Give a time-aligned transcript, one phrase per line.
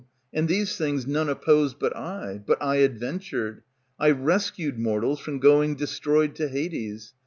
[0.33, 3.61] And these things none opposed but I, But I adventured;
[3.99, 7.13] I rescued mortals From going destroyed to Hades.